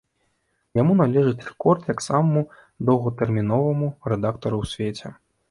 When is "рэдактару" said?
4.15-4.57